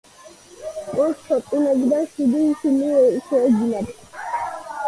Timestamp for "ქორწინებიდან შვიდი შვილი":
1.27-3.23